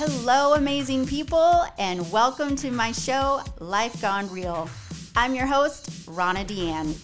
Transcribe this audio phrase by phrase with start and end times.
[0.00, 4.70] Hello, amazing people, and welcome to my show, Life Gone Real.
[5.16, 6.96] I'm your host, Rana Deanne.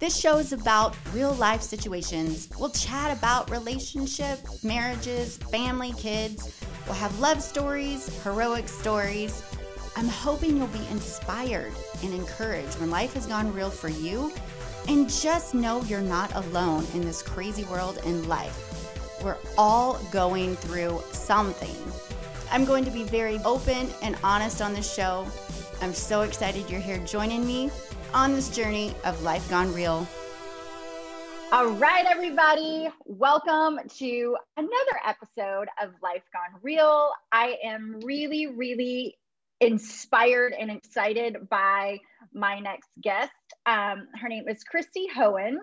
[0.00, 2.48] This show is about real life situations.
[2.58, 6.60] We'll chat about relationships, marriages, family, kids.
[6.86, 9.44] We'll have love stories, heroic stories.
[9.94, 11.72] I'm hoping you'll be inspired
[12.02, 14.32] and encouraged when life has gone real for you.
[14.88, 19.22] And just know you're not alone in this crazy world and life.
[19.22, 21.76] We're all going through something.
[22.52, 25.24] I'm going to be very open and honest on this show.
[25.80, 27.70] I'm so excited you're here joining me
[28.12, 30.06] on this journey of life gone real.
[31.52, 37.12] All right, everybody, welcome to another episode of Life Gone Real.
[37.30, 39.16] I am really, really
[39.60, 41.98] inspired and excited by
[42.34, 43.30] my next guest.
[43.66, 45.56] Um, her name is Christy Hohen,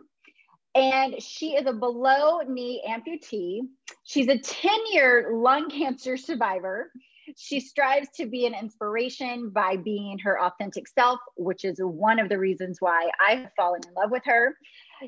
[0.77, 3.61] and she is a below knee amputee.
[4.03, 6.91] She's a 10 year lung cancer survivor.
[7.35, 12.29] She strives to be an inspiration by being her authentic self, which is one of
[12.29, 14.55] the reasons why I have fallen in love with her.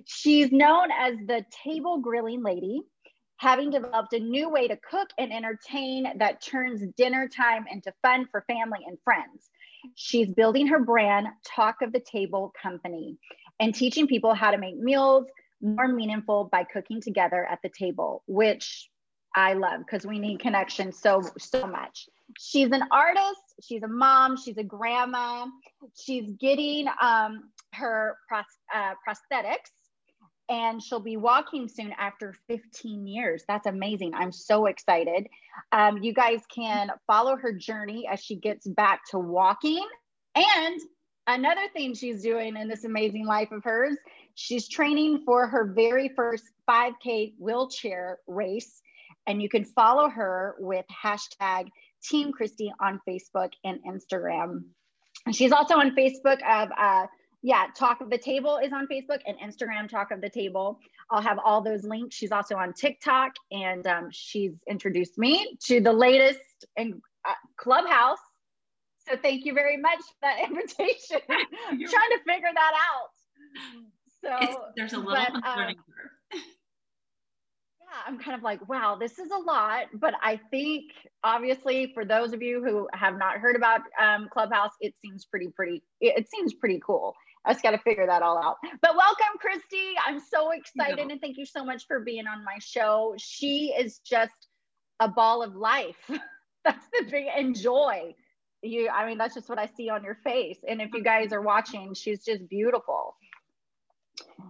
[0.06, 2.82] She's known as the table grilling lady,
[3.38, 8.28] having developed a new way to cook and entertain that turns dinner time into fun
[8.32, 9.50] for family and friends.
[9.96, 13.18] She's building her brand, Talk of the Table Company,
[13.62, 15.26] and teaching people how to make meals
[15.62, 18.90] more meaningful by cooking together at the table, which
[19.36, 22.08] I love because we need connection so so much.
[22.38, 23.56] She's an artist.
[23.64, 24.38] She's a mom.
[24.38, 25.48] She's a grandma.
[25.96, 29.72] She's getting um, her uh, prosthetics,
[30.50, 33.44] and she'll be walking soon after 15 years.
[33.48, 34.14] That's amazing.
[34.16, 35.28] I'm so excited.
[35.72, 39.86] Um, you guys can follow her journey as she gets back to walking.
[40.36, 40.80] And
[41.28, 43.98] another thing she's doing in this amazing life of hers,
[44.40, 48.82] she's training for her very first 5K wheelchair race
[49.28, 51.68] and you can follow her with hashtag
[52.02, 54.64] Team Christy on Facebook and Instagram.
[55.34, 57.08] She's also on Facebook of uh,
[57.42, 60.80] yeah, Talk of the Table is on Facebook and Instagram Talk of the Table.
[61.12, 62.16] I'll have all those links.
[62.16, 66.40] She's also on TikTok and um, she's introduced me to the latest
[66.78, 68.20] in uh, Clubhouse.
[69.10, 71.20] So thank you very much for that invitation.
[71.30, 73.90] I'm trying to figure that out.
[74.30, 75.74] So it's, there's a little but, um,
[77.90, 79.88] yeah, I'm kind of like, wow, this is a lot.
[79.94, 80.92] But I think
[81.24, 85.48] obviously for those of you who have not heard about um, Clubhouse, it seems pretty,
[85.48, 87.16] pretty, it, it seems pretty cool.
[87.46, 88.58] I just got to figure that all out.
[88.82, 89.94] But welcome, Christy.
[90.06, 93.16] I'm so excited and thank you so much for being on my show.
[93.18, 94.34] She is just
[95.00, 95.96] a ball of life.
[96.66, 98.14] that's the big enjoy.
[98.62, 100.60] You, I mean, that's just what I see on your face.
[100.68, 103.16] And if you guys are watching, she's just beautiful.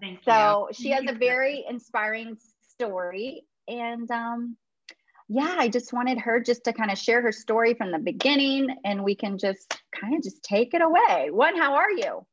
[0.02, 0.74] Thank so you.
[0.74, 2.38] she has a very inspiring
[2.80, 3.44] story.
[3.68, 4.58] And um,
[5.28, 8.76] yeah, I just wanted her just to kind of share her story from the beginning
[8.84, 11.30] and we can just kind of just take it away.
[11.32, 12.26] One, how are you?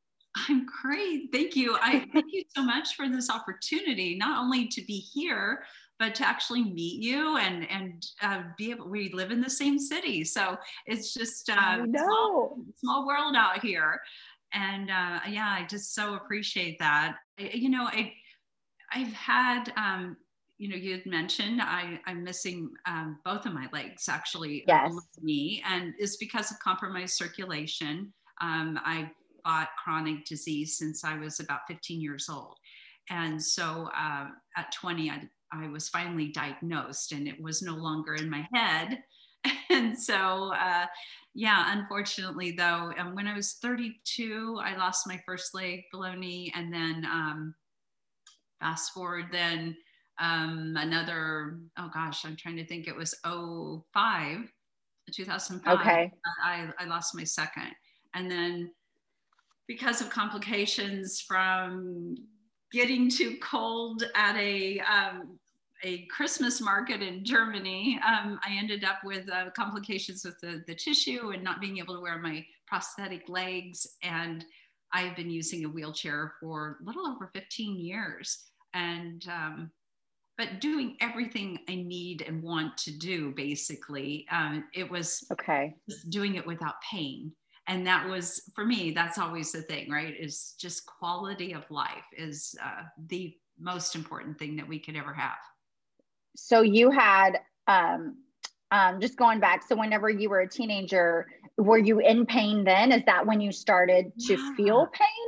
[0.48, 1.28] I'm great.
[1.32, 1.76] Thank you.
[1.80, 5.64] I thank you so much for this opportunity, not only to be here,
[5.98, 8.88] but to actually meet you and and uh, be able.
[8.88, 14.00] We live in the same city, so it's just uh, small, small world out here.
[14.52, 17.16] And uh, yeah, I just so appreciate that.
[17.38, 18.12] I, you know, I
[18.92, 20.16] I've had um,
[20.58, 24.94] you know, you had mentioned I, I'm missing um, both of my legs actually, yes.
[25.20, 28.12] knee, and it's because of compromised circulation.
[28.40, 29.10] Um, I
[29.46, 32.56] fought chronic disease since I was about 15 years old.
[33.10, 34.26] And so uh,
[34.56, 38.98] at 20, I, I was finally diagnosed and it was no longer in my head.
[39.70, 40.86] and so, uh,
[41.36, 46.50] yeah, unfortunately, though, um, when I was 32, I lost my first leg below knee.
[46.56, 47.54] And then um,
[48.58, 49.76] fast forward, then
[50.18, 54.50] um, another, oh gosh, I'm trying to think, it was 05,
[55.12, 55.78] 2005.
[55.78, 56.10] Okay.
[56.42, 57.70] I, I lost my second.
[58.14, 58.70] And then
[59.68, 62.16] because of complications from
[62.72, 65.38] getting too cold at a, um,
[65.82, 70.74] a Christmas market in Germany, um, I ended up with uh, complications with the, the
[70.74, 73.86] tissue and not being able to wear my prosthetic legs.
[74.02, 74.44] And
[74.92, 78.44] I've been using a wheelchair for a little over 15 years.
[78.74, 79.70] And um,
[80.38, 84.26] but doing everything I need and want to do, basically.
[84.30, 85.74] Um, it was okay.
[86.10, 87.32] doing it without pain.
[87.68, 90.14] And that was, for me, that's always the thing, right?
[90.18, 95.14] Is just quality of life is uh, the most important thing that we could ever
[95.14, 95.38] have.
[96.36, 98.16] So you had, um,
[98.70, 102.92] um, just going back, so whenever you were a teenager, were you in pain then?
[102.92, 104.54] Is that when you started to yeah.
[104.56, 105.26] feel pain?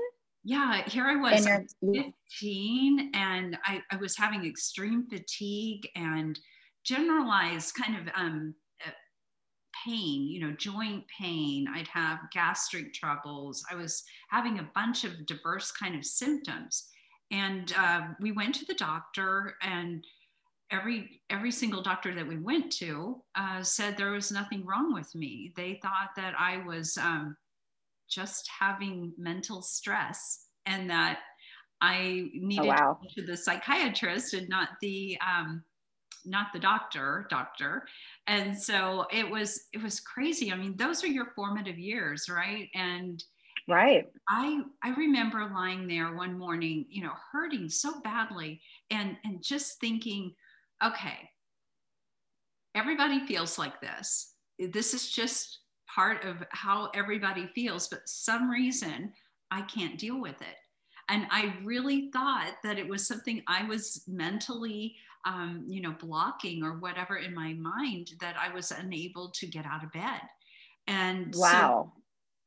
[0.49, 1.75] yeah, here I was, I was
[2.31, 6.39] 15 and I, I, was having extreme fatigue and
[6.85, 8.55] generalized kind of um,
[8.87, 8.91] uh,
[9.85, 11.67] pain, you know, joint pain.
[11.75, 13.63] I'd have gastric troubles.
[13.71, 16.89] I was having a bunch of diverse kind of symptoms.
[17.31, 20.03] And uh, we went to the doctor and
[20.71, 25.15] every every single doctor that we went to uh, said there was nothing wrong with
[25.15, 25.53] me.
[25.57, 27.37] They thought that I was um,
[28.09, 31.21] just having mental stress and that
[31.81, 32.99] I needed oh, wow.
[33.03, 35.63] to, to the psychiatrist and not the um,
[36.25, 37.87] not the doctor doctor
[38.27, 42.69] and so it was it was crazy i mean those are your formative years right
[42.75, 43.25] and
[43.69, 48.61] right i i remember lying there one morning you know hurting so badly
[48.91, 50.35] and and just thinking
[50.85, 51.31] okay.
[52.75, 54.35] Everybody feels like this.
[54.59, 55.61] This is just
[55.95, 59.13] part of how everybody feels but some reason
[59.51, 60.57] i can't deal with it.
[61.09, 64.97] And i really thought that it was something i was mentally
[65.27, 69.67] um, you know blocking or whatever in my mind that i was unable to get
[69.67, 70.21] out of bed.
[70.87, 71.93] And wow.
[71.95, 72.03] So,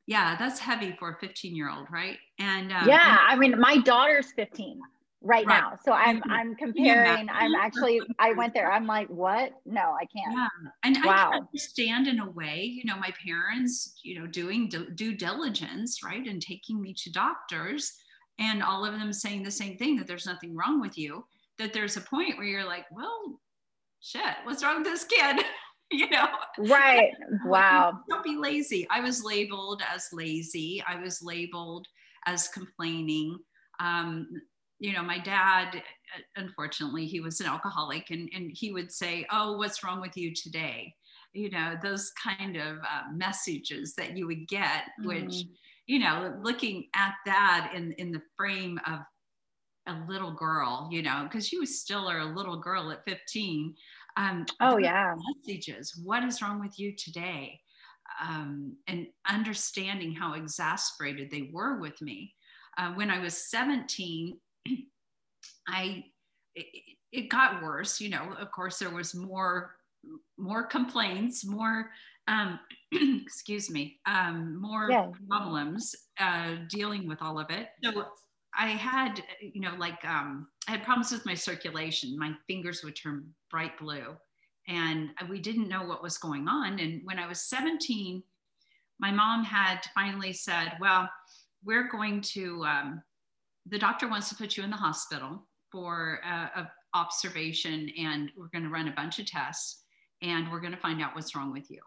[0.07, 2.17] yeah that's heavy for a 15 year old right?
[2.39, 4.79] And um, yeah i mean my daughter's 15
[5.21, 5.47] right, right.
[5.47, 5.77] now.
[5.85, 9.53] So i'm i'm comparing i'm actually i went there i'm like what?
[9.65, 10.33] No i can't.
[10.33, 10.47] Yeah.
[10.83, 11.31] And wow.
[11.33, 16.25] i understand in a way you know my parents you know doing due diligence right
[16.27, 17.93] and taking me to doctors
[18.39, 21.25] and all of them saying the same thing that there's nothing wrong with you
[21.57, 23.39] that there's a point where you're like well
[23.99, 25.45] shit what's wrong with this kid?
[25.93, 26.27] You know?
[26.57, 27.11] Right.
[27.45, 27.99] Wow.
[28.09, 28.87] don't be lazy.
[28.89, 30.81] I was labeled as lazy.
[30.87, 31.85] I was labeled
[32.25, 33.37] as complaining.
[33.81, 34.29] Um,
[34.81, 35.81] you know my dad
[36.35, 40.33] unfortunately he was an alcoholic and, and he would say oh what's wrong with you
[40.33, 40.93] today?
[41.33, 45.05] You know those kind of uh, messages that you would get mm.
[45.05, 45.45] which
[45.85, 48.99] you know looking at that in in the frame of
[49.87, 53.73] a little girl you know because you still are a little girl at 15
[54.17, 55.13] um, oh yeah.
[55.45, 57.59] messages what is wrong with you today?
[58.21, 62.33] Um, and understanding how exasperated they were with me.
[62.77, 64.37] Uh, when i was 17
[65.67, 66.03] i
[66.55, 66.65] it,
[67.11, 69.75] it, got worse you know of course there was more
[70.37, 71.91] more complaints more
[72.27, 72.59] um,
[72.91, 75.07] excuse me um, more yeah.
[75.29, 77.69] problems uh, dealing with all of it.
[77.83, 78.05] So
[78.53, 82.17] i had you know like um, i had problems with my circulation.
[82.17, 84.15] My fingers would turn bright blue.
[84.67, 86.79] And we didn't know what was going on.
[86.79, 88.23] And when i was 17
[88.99, 91.09] my mom had finally said well
[91.63, 93.01] we're going to um,
[93.65, 98.47] the doctor wants to put you in the hospital for a, a observation and we're
[98.47, 99.83] going to run a bunch of tests
[100.21, 101.79] and we're going to find out what's wrong with you.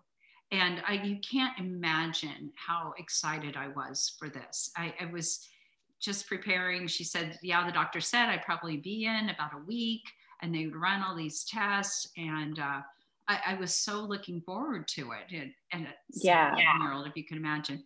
[0.51, 4.71] And I, you can't imagine how excited i was for this.
[4.77, 5.47] I, I was
[6.01, 6.87] just preparing.
[6.87, 10.03] She said yeah the doctor said i'd probably be in about a week
[10.43, 12.81] and they would run all these tests and uh,
[13.29, 15.35] I, I, was so looking forward to it.
[15.35, 16.55] And, and yeah.
[16.57, 17.83] year old if you can imagine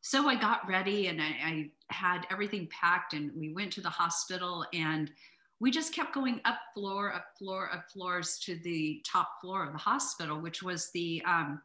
[0.00, 3.90] so I got ready and I, I had everything packed and we went to the
[3.90, 5.10] hospital and
[5.60, 9.72] we just kept going up floor, up floor, up floors to the top floor of
[9.72, 11.60] the hospital, which was the um,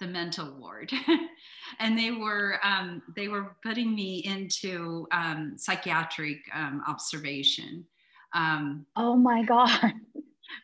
[0.00, 0.92] the mental ward,
[1.78, 7.86] and they were um, they were putting me into um, psychiatric um, observation.
[8.34, 9.92] Um, oh my god!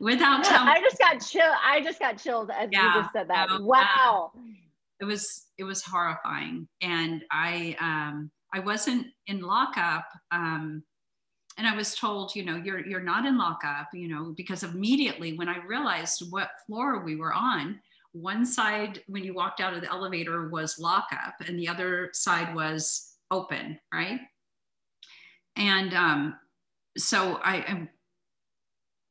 [0.01, 1.53] Without telling, I just got chill.
[1.65, 3.63] I just got chilled as yeah, you just said that.
[3.63, 4.33] wow
[5.03, 6.69] it was it was horrifying.
[6.81, 10.83] And i um i wasn't in lockup um
[11.59, 15.37] and i was told you know you're you're not in lockup you know because immediately
[15.37, 17.79] when i realized what floor we were on
[18.13, 22.55] one side when you walked out of the elevator was lockup and the other side
[22.55, 24.21] was open right?
[25.57, 26.37] And um
[26.97, 27.89] so i, I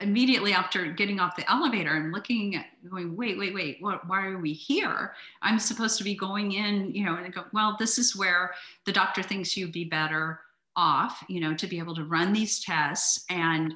[0.02, 4.26] immediately after getting off the elevator and looking at going wait wait wait what, why
[4.26, 5.14] are we here?
[5.42, 8.54] I'm supposed to be going in you know and go well this is where
[8.86, 10.42] the doctor thinks you'd be better
[10.76, 13.26] off you know to be able to run these tests.
[13.30, 13.74] And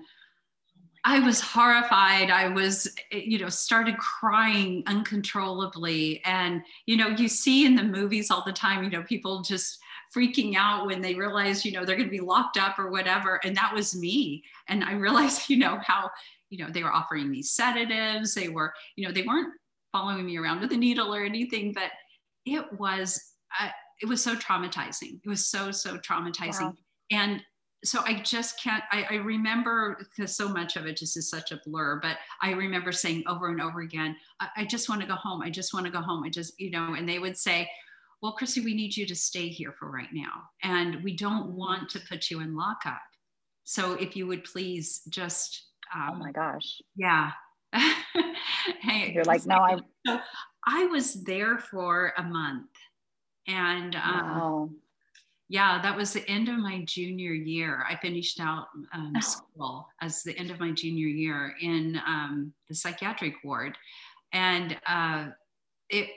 [1.08, 2.32] i was horrified.
[2.32, 6.22] I was eh, you know started crying uncontrollably.
[6.26, 9.80] And you know you see in the movies all the time you know people just
[10.16, 13.40] freaking out when they realize, you know, they're going to be locked up or whatever.
[13.44, 14.44] And that was me.
[14.70, 16.10] And I realized, you know, how,
[16.50, 18.34] you know, they were offering me sedatives.
[18.34, 19.54] They were, you know, they weren't
[19.92, 21.92] following me around with a needle or anything, but
[22.46, 23.70] it was, uh,
[24.02, 25.20] it was so traumatizing.
[25.24, 26.62] It was so, so traumatizing.
[26.62, 26.74] Wow.
[27.12, 27.42] And
[27.84, 31.52] so I just can't, I, I remember because so much of it just is such
[31.52, 35.08] a blur, but I remember saying over and over again, I, I just want to
[35.08, 35.42] go home.
[35.42, 36.24] I just want to go home.
[36.24, 37.70] I just, you know, and they would say,
[38.22, 40.44] well, Chrissy, we need you to stay here for right now.
[40.64, 43.02] And we don't want to put you in lockup.
[43.64, 45.66] So if you would please just.
[45.94, 46.82] Um, oh my gosh.
[46.96, 47.32] Yeah.
[47.74, 49.78] hey, You're like, no, I.
[50.08, 50.20] So
[50.66, 52.70] I was there for a month.
[53.48, 54.70] And um, wow.
[55.50, 57.86] yeah, that was the end of my junior year.
[57.88, 59.20] I finished out um, oh.
[59.20, 63.78] school as the end of my junior year in um, the psychiatric ward.
[64.34, 65.28] And uh,
[65.90, 66.10] it,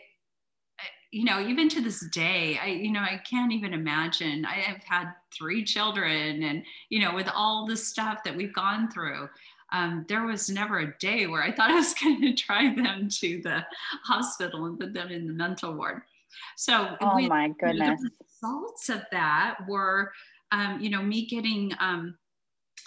[1.11, 4.45] you know, even to this day, I, you know, I can't even imagine.
[4.45, 8.91] I have had three children, and you know, with all the stuff that we've gone
[8.91, 9.29] through,
[9.73, 13.09] um, there was never a day where I thought I was going to drive them
[13.09, 13.65] to the
[14.05, 16.03] hospital and put them in the mental ward.
[16.57, 20.13] So, oh we, my goodness, the results of that were,
[20.53, 22.17] um, you know, me getting um,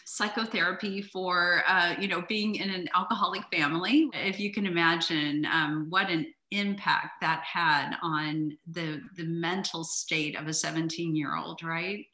[0.06, 4.10] psychotherapy for, uh, you know, being in an alcoholic family.
[4.14, 10.38] If you can imagine um, what an impact that had on the the mental state
[10.38, 12.06] of a 17 year old, right?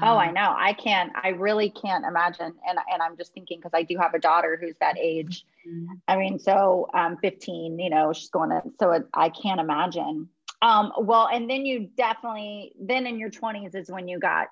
[0.00, 0.54] oh, I um, know.
[0.56, 2.54] I can't, I really can't imagine.
[2.66, 5.44] And, and I'm just thinking, cause I do have a daughter who's that age.
[5.68, 5.94] Mm-hmm.
[6.08, 10.28] I mean, so um, 15, you know, she's going to, so it, I can't imagine.
[10.62, 14.48] Um, well, and then you definitely, then in your 20s is when you got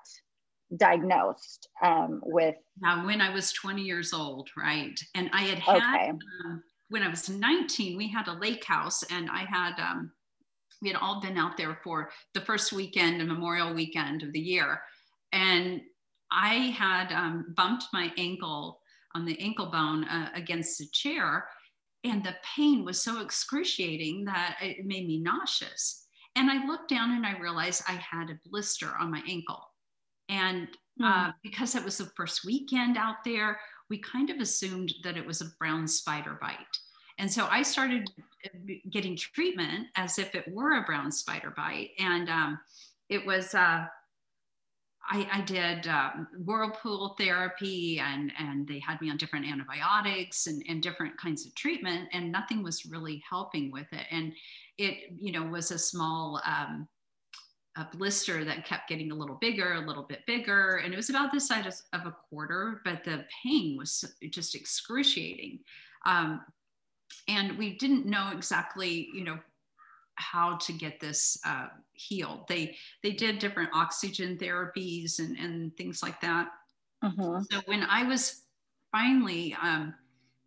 [0.75, 2.55] diagnosed um, with.
[2.81, 4.99] Now, when I was 20 years old, right.
[5.15, 6.09] And I had had, okay.
[6.09, 10.11] um, when I was 19, we had a lake house and I had, um,
[10.81, 14.39] we had all been out there for the first weekend, a Memorial weekend of the
[14.39, 14.81] year
[15.31, 15.81] and
[16.31, 18.79] I had um, bumped my ankle
[19.13, 21.47] on the ankle bone uh, against a chair,
[22.03, 26.05] and the pain was so excruciating that it made me nauseous.
[26.35, 29.61] And I looked down and I realized I had a blister on my ankle.
[30.29, 30.69] And
[31.03, 31.33] uh, mm.
[31.43, 35.41] because it was the first weekend out there, we kind of assumed that it was
[35.41, 36.55] a brown spider bite.
[37.19, 38.09] And so I started
[38.45, 41.91] uh, getting treatment as if it were a brown spider bite.
[41.99, 42.59] And um,
[43.09, 43.85] it was, uh,
[45.09, 50.63] I, I did um, whirlpool therapy and, and they had me on different antibiotics and,
[50.69, 54.05] and different kinds of treatment and nothing was really helping with it.
[54.11, 54.31] And
[54.77, 56.87] it, you know, was a small um,
[57.77, 60.81] a blister that kept getting a little bigger, a little bit bigger.
[60.83, 65.59] And it was about the size of a quarter, but the pain was just excruciating.
[66.05, 66.41] Um,
[67.31, 69.39] and we didn't know exactly, you know,
[70.15, 72.47] how to get this uh, healed.
[72.47, 76.49] They they did different oxygen therapies and, and things like that.
[77.03, 77.43] Mm-hmm.
[77.49, 78.43] So when I was
[78.91, 79.93] finally, um,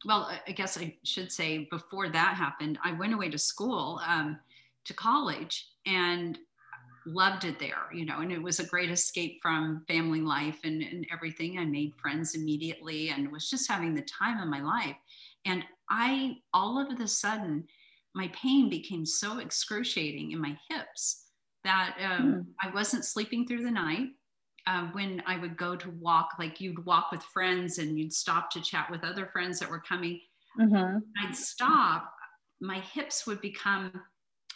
[0.05, 4.39] well, I guess I should say before that happened, I went away to school, um,
[4.85, 6.39] to college, and
[7.07, 10.83] loved it there, you know, and it was a great escape from family life and,
[10.83, 11.59] and everything.
[11.59, 14.97] I made friends immediately and was just having the time of my life.
[15.45, 17.65] And I all of a sudden
[18.15, 21.25] my pain became so excruciating in my hips
[21.65, 22.45] that um, mm.
[22.63, 24.09] I wasn't sleeping through the night.
[24.67, 28.51] Uh, when I would go to walk, like you'd walk with friends and you'd stop
[28.53, 30.21] to chat with other friends that were coming,
[30.59, 30.99] mm-hmm.
[31.23, 32.11] I'd stop,
[32.63, 33.93] my hips would become,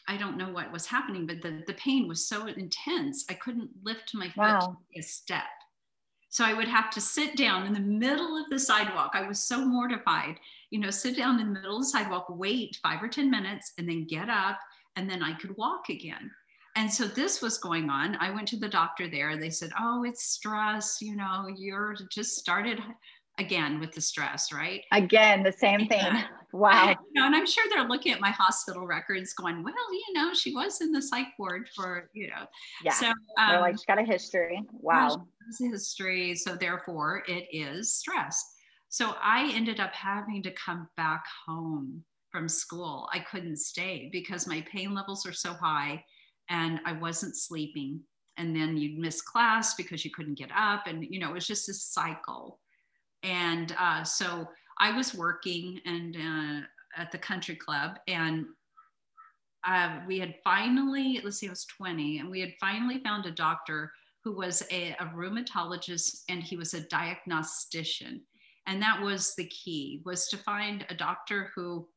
[0.08, 3.68] I don't know what was happening, but the, the pain was so intense, I couldn't
[3.82, 4.60] lift my wow.
[4.60, 5.42] foot a step.
[6.30, 9.10] So I would have to sit down in the middle of the sidewalk.
[9.12, 10.38] I was so mortified
[10.70, 13.72] you know, sit down in the middle of the sidewalk, wait five or 10 minutes,
[13.78, 14.58] and then get up,
[14.96, 16.30] and then I could walk again.
[16.76, 18.16] And so this was going on.
[18.20, 19.36] I went to the doctor there.
[19.36, 20.98] They said, Oh, it's stress.
[21.00, 22.80] You know, you're just started
[23.38, 24.82] again with the stress, right?
[24.92, 26.00] Again, the same thing.
[26.00, 26.24] Yeah.
[26.50, 26.88] Wow.
[26.88, 30.32] You know, and I'm sure they're looking at my hospital records going, well, you know,
[30.32, 32.46] she was in the psych ward for, you know.
[32.82, 32.94] Yeah.
[32.94, 33.14] So um,
[33.50, 34.62] they're like, she's got a history.
[34.72, 35.26] Wow.
[35.60, 36.34] A history.
[36.36, 38.42] So therefore it is stress.
[38.88, 43.08] So I ended up having to come back home from school.
[43.12, 46.04] I couldn't stay because my pain levels are so high
[46.48, 48.00] and I wasn't sleeping.
[48.36, 50.86] And then you'd miss class because you couldn't get up.
[50.86, 52.60] And, you know, it was just a cycle.
[53.22, 56.66] And uh, so I was working and uh,
[56.96, 58.46] at the country club and
[59.66, 63.30] uh, we had finally, let's see, I was 20, and we had finally found a
[63.30, 63.92] doctor
[64.24, 68.22] who was a, a rheumatologist and he was a diagnostician
[68.68, 71.88] and that was the key was to find a doctor who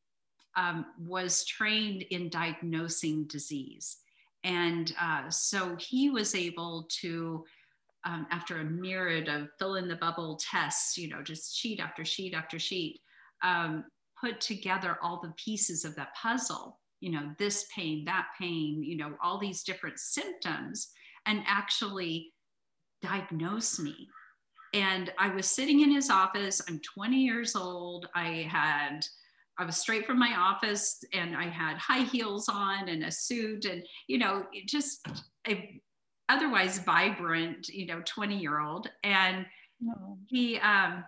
[0.56, 3.98] um, was trained in diagnosing disease.
[4.42, 7.44] And uh, so he was able to
[8.04, 12.04] um, after a myriad of fill in the bubble tests you know just sheet after
[12.04, 13.00] sheet after sheet
[13.44, 13.84] um,
[14.20, 18.96] put together all the pieces of that puzzle you know this pain that pain you
[18.96, 20.88] know all these different symptoms
[21.26, 22.32] and actually
[23.02, 24.08] diagnose me
[24.72, 26.62] and I was sitting in his office.
[26.68, 28.08] I'm 20 years old.
[28.14, 29.00] I had,
[29.58, 33.64] I was straight from my office and I had high heels on and a suit
[33.66, 35.06] and, you know, just
[35.46, 35.80] a
[36.28, 38.88] otherwise vibrant, you know, 20 year old.
[39.04, 39.44] And
[40.28, 41.04] he, um,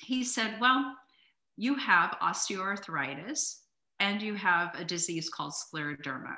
[0.00, 0.96] he said, well,
[1.56, 3.60] you have osteoarthritis
[4.00, 6.36] and you have a disease called scleroderma.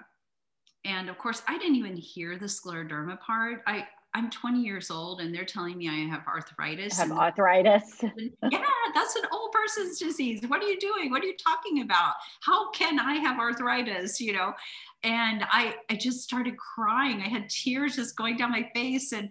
[0.85, 3.63] And of course, I didn't even hear the scleroderma part.
[3.67, 3.87] I,
[4.17, 6.99] I'm 20 years old and they're telling me I have arthritis.
[6.99, 8.03] I have arthritis.
[8.51, 10.41] yeah, that's an old person's disease.
[10.47, 11.11] What are you doing?
[11.11, 12.15] What are you talking about?
[12.41, 14.19] How can I have arthritis?
[14.19, 14.55] You know,
[15.03, 17.21] and I, I just started crying.
[17.21, 19.13] I had tears just going down my face.
[19.13, 19.29] And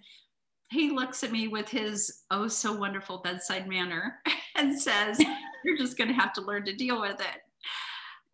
[0.70, 4.20] he looks at me with his oh so wonderful bedside manner
[4.56, 5.20] and says,
[5.63, 7.42] You're just going to have to learn to deal with it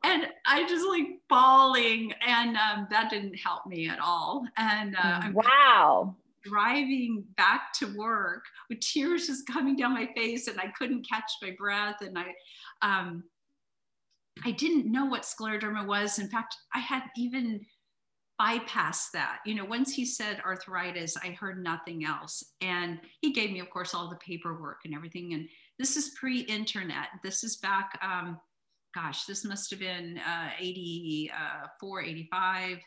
[0.04, 4.48] and I just like bawling, and um, that didn't help me at all.
[4.58, 10.60] And uh, wow, driving back to work with tears just coming down my face, and
[10.60, 12.34] I couldn't catch my breath, and I,
[12.82, 13.24] um,
[14.44, 16.20] I didn't know what scleroderma was.
[16.20, 17.62] In fact, I had even
[18.42, 19.40] bypassed that.
[19.46, 23.70] You know, once he said arthritis, I heard nothing else, and he gave me, of
[23.70, 25.34] course, all the paperwork and everything.
[25.34, 27.08] And this is pre-internet.
[27.24, 28.00] This is back.
[28.02, 28.40] Um,
[28.96, 32.78] gosh, this must have been uh, 84, 85,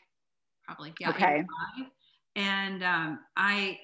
[0.67, 0.95] probably.
[1.01, 1.45] Yeah, okay.
[1.79, 1.91] 85.
[2.37, 3.79] And um, I,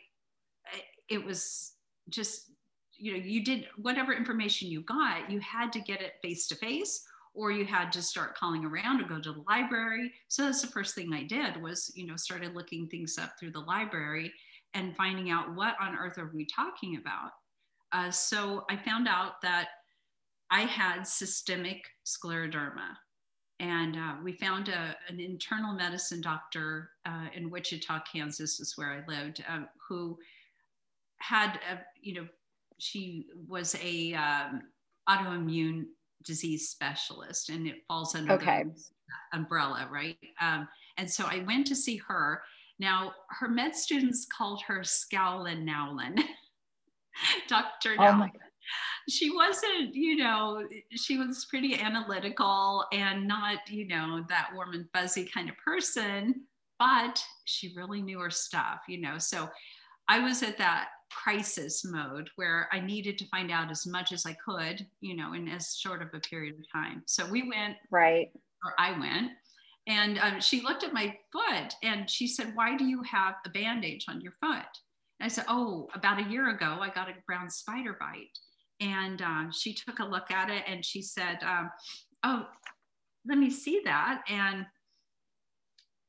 [1.09, 1.73] it was
[2.09, 2.52] just,
[2.97, 6.57] you know, you did whatever information you got, you had to get it face to
[6.57, 7.02] face
[7.35, 10.12] or you had to start calling around or go to the library.
[10.28, 13.52] So that's the first thing I did was, you know, started looking things up through
[13.52, 14.33] the library
[14.75, 17.30] and finding out what on earth are we talking about.
[17.92, 19.69] Uh, so I found out that
[20.50, 22.97] I had systemic scleroderma.
[23.61, 28.90] And uh, we found a, an internal medicine doctor uh, in Wichita, Kansas, is where
[28.90, 30.19] I lived, uh, who
[31.19, 32.26] had, a, you know,
[32.79, 34.62] she was a um,
[35.09, 35.85] autoimmune
[36.25, 38.64] disease specialist, and it falls under okay.
[38.64, 40.17] the umbrella, right?
[40.40, 42.43] Um, and so I went to see her.
[42.79, 46.17] Now, her med students called her Scowlin Nowlin.
[47.49, 47.97] Dr.
[47.99, 48.31] Oh God
[49.09, 54.87] she wasn't, you know, she was pretty analytical and not, you know, that warm and
[54.93, 56.43] fuzzy kind of person,
[56.79, 59.18] but she really knew her stuff, you know.
[59.18, 59.49] So
[60.09, 64.27] I was at that crisis mode where I needed to find out as much as
[64.27, 67.03] I could, you know, in as short of a period of time.
[67.07, 68.31] So we went, right,
[68.64, 69.33] or I went,
[69.87, 73.51] and um, she looked at my foot and she said, Why do you have a
[73.51, 74.68] bandage on your foot?
[75.18, 78.38] And I said, Oh, about a year ago, I got a brown spider bite.
[78.81, 81.71] And um, she took a look at it and she said, um,
[82.25, 82.47] Oh,
[83.27, 84.23] let me see that.
[84.29, 84.66] And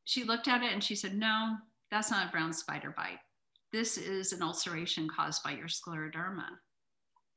[0.06, 1.56] she looked at it and she said, No,
[1.90, 3.20] that's not a brown spider bite.
[3.72, 6.48] This is an ulceration caused by your scleroderma.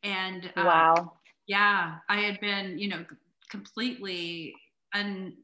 [0.02, 1.12] And uh, wow.
[1.46, 3.04] Yeah, I had been, you know,
[3.50, 4.54] completely
[4.94, 5.34] un,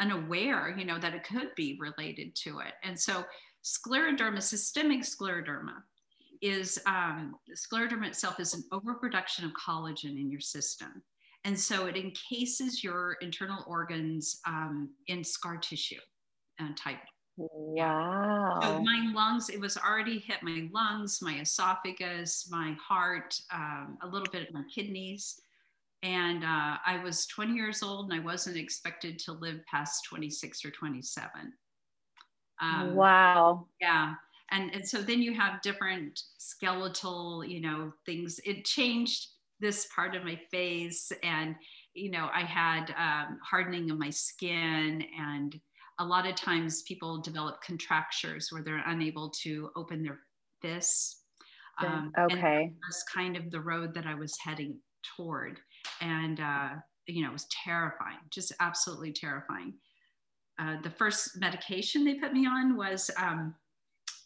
[0.00, 2.74] unaware, you know, that it could be related to it.
[2.82, 3.24] And so
[3.64, 5.82] scleroderma, systemic scleroderma,
[6.44, 11.02] is um, scleroderma itself is an overproduction of collagen in your system.
[11.44, 16.00] And so it encases your internal organs um, in scar tissue
[16.60, 16.98] uh, type.
[17.38, 18.60] Wow.
[18.62, 24.06] So my lungs, it was already hit my lungs, my esophagus, my heart, um, a
[24.06, 25.40] little bit of my kidneys.
[26.02, 30.62] And uh, I was 20 years old and I wasn't expected to live past 26
[30.66, 31.30] or 27.
[32.60, 33.66] Um, wow.
[33.80, 34.14] Yeah
[34.50, 38.40] and and so then you have different skeletal you know things.
[38.44, 39.28] It changed
[39.60, 41.54] this part of my face and
[41.94, 45.04] you know i had um, hardening of my skin.
[45.18, 45.58] And
[45.98, 50.18] a lot of times people develop contractures where they're unable to open their
[50.60, 51.20] fists.
[51.84, 52.72] Um, okay.
[52.86, 54.78] that's kind of the road that i was heading
[55.16, 55.60] toward.
[56.00, 56.70] And uh,
[57.06, 59.74] you know it was terrifying just absolutely terrifying.
[60.58, 63.54] Uh, the first medication they put me on was um,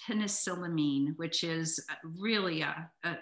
[0.08, 3.16] penicillamine, which is really a, a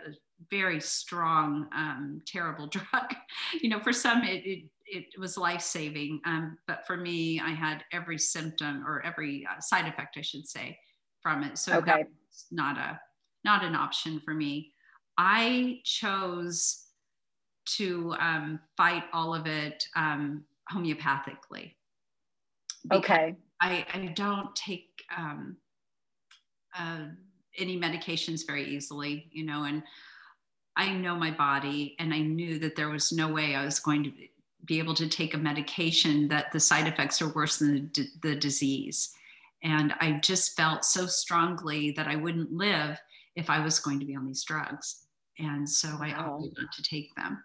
[0.51, 3.15] very strong, um, terrible drug.
[3.61, 7.51] you know, for some it, it, it was life saving, um, but for me, I
[7.51, 10.79] had every symptom or every uh, side effect, I should say,
[11.23, 11.59] from it.
[11.59, 12.05] So okay.
[12.05, 13.01] that's not a
[13.45, 14.73] not an option for me.
[15.19, 16.87] I chose
[17.77, 21.75] to um, fight all of it um, homeopathically.
[22.93, 23.37] Okay.
[23.61, 25.57] I, I don't take um,
[26.79, 27.05] uh,
[27.57, 29.83] any medications very easily, you know, and
[30.77, 34.05] I know my body, and I knew that there was no way I was going
[34.05, 34.13] to
[34.67, 38.09] be able to take a medication that the side effects are worse than the, d-
[38.23, 39.13] the disease.
[39.63, 43.01] And I just felt so strongly that I wouldn't live
[43.37, 45.07] if I was going to be on these drugs.
[45.39, 46.35] And so I wow.
[46.35, 47.43] opted not to take them.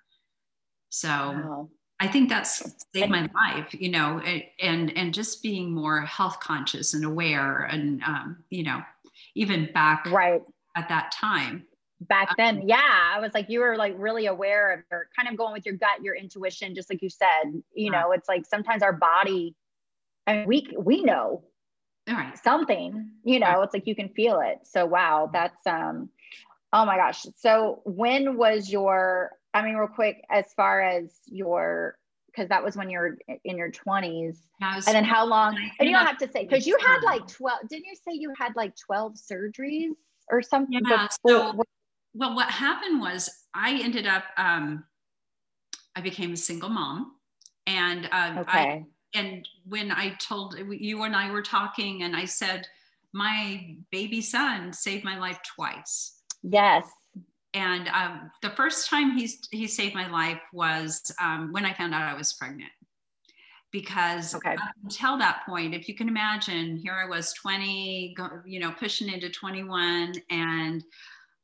[0.90, 1.70] So wow.
[2.02, 2.64] I think that's
[2.94, 4.20] saved my life, you know,
[4.60, 8.82] and and just being more health conscious and aware, and um, you know,
[9.36, 10.42] even back right.
[10.76, 11.66] at that time.
[12.08, 15.38] Back then yeah i was like you were like really aware of your kind of
[15.38, 18.82] going with your gut your intuition just like you said you know it's like sometimes
[18.82, 19.56] our body
[20.26, 21.44] i mean we we know
[22.10, 22.38] right.
[22.38, 23.64] something you know right.
[23.64, 24.60] it's like you can feel it.
[24.64, 26.10] So wow that's um
[26.74, 27.26] oh my gosh.
[27.38, 31.98] So when was your i mean real quick as far as your
[32.32, 35.96] because that was when you were in your 20s and then how long and you
[35.96, 38.74] don't have to say because you had like 12 didn't you say you had like
[38.76, 39.90] 12 surgeries
[40.30, 41.62] or something yeah, so,
[42.14, 44.84] well what happened was i ended up um,
[45.96, 47.14] i became a single mom
[47.68, 48.48] and uh, okay.
[48.48, 52.68] I, and when i told you and i were talking and i said
[53.14, 56.22] my baby son saved my life twice.
[56.44, 56.86] Yes
[57.54, 61.94] and um, the first time he's, he saved my life was um, when I found
[61.94, 62.72] out I was pregnant.
[63.72, 64.58] Because okay.
[64.84, 69.30] until that point, if you can imagine, here I was 20, you know, pushing into
[69.30, 70.84] 21, and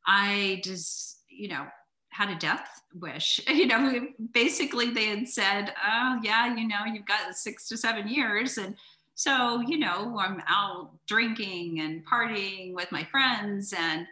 [0.06, 1.66] I just, you know,
[2.10, 3.40] had a death wish.
[3.48, 8.10] You know, basically they had said, oh, yeah, you know, you've got six to seven
[8.10, 8.58] years.
[8.58, 8.76] And
[9.16, 14.06] so, you know, I'm out drinking and partying with my friends and,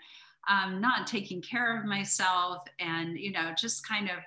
[0.47, 4.17] um, not taking care of myself and you know just kind of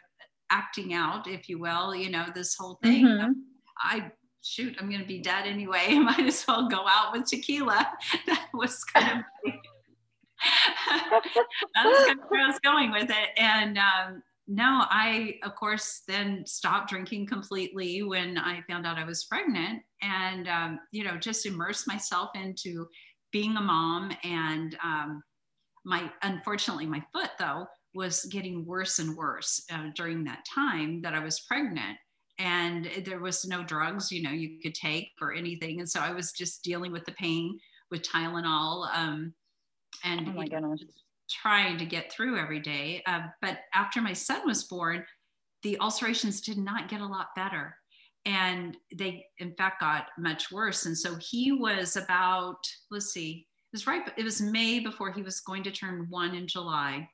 [0.51, 3.05] acting out if you will you know this whole thing.
[3.05, 3.33] Mm-hmm.
[3.79, 4.11] i
[4.43, 5.87] shoot i'm going to be dead anyway.
[5.89, 7.87] I might as well go out with tequila.
[8.27, 9.25] That was kind of
[11.75, 13.29] that was kind of where i was going with it.
[13.37, 19.05] And um, no i of course then stopped drinking completely when i found out i
[19.05, 22.87] was pregnant and um, you know just immersed myself into
[23.31, 25.23] being a mom and um,
[25.85, 31.15] my unfortunately my foot though was getting worse and worse uh, during that time that
[31.15, 31.97] I was pregnant.
[32.39, 35.81] And there was no drugs you know you could take or anything.
[35.81, 37.59] And so I was just dealing with the pain
[37.91, 39.33] with Tylenol um,
[40.05, 40.77] and oh
[41.31, 43.03] trying to get through every day.
[43.07, 45.05] Uh, but after my son was born
[45.63, 47.77] the ulcerations did not get a lot better.
[48.25, 50.87] And they in fact got much worse.
[50.87, 52.59] And so he was about
[52.91, 56.35] let's see it was right, it was May before he was going to turn one
[56.35, 57.07] in July.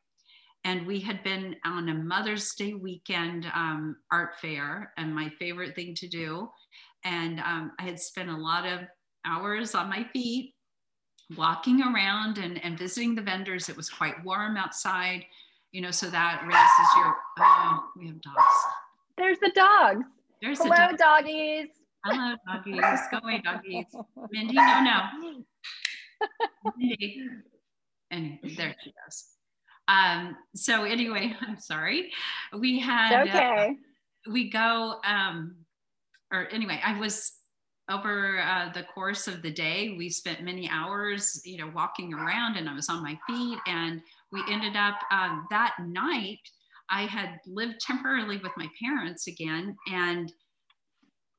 [0.62, 5.74] And we had been on a Mother's Day weekend um, art fair, and my favorite
[5.74, 6.48] thing to do.
[7.04, 8.82] And um, I had spent a lot of
[9.26, 10.54] hours on my feet
[11.36, 13.68] walking around and, and visiting the vendors.
[13.68, 15.24] It was quite warm outside,
[15.72, 17.16] you know, so that raises your.
[17.40, 18.44] Oh, we have dogs.
[19.18, 20.04] There's the dogs.
[20.40, 21.24] There's Hello, the dog.
[21.24, 21.68] doggies.
[22.04, 23.00] Hello, doggies.
[23.10, 23.86] Go away, doggies.
[24.30, 25.44] Mindy, no, no
[28.10, 29.24] and there she goes.
[29.88, 32.10] Um, so anyway, I'm sorry.
[32.58, 33.76] We had okay.
[34.26, 35.56] Uh, we go um,
[36.32, 37.32] or anyway, I was
[37.90, 39.94] over uh, the course of the day.
[39.96, 43.58] We spent many hours, you know, walking around, and I was on my feet.
[43.66, 44.00] And
[44.32, 46.40] we ended up uh, that night.
[46.90, 50.32] I had lived temporarily with my parents again, and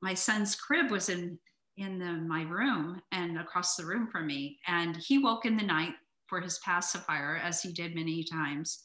[0.02, 1.38] my son's crib was in
[1.76, 4.58] in the, my room and across the room from me.
[4.66, 5.94] And he woke in the night
[6.26, 8.84] for his pacifier, as he did many times.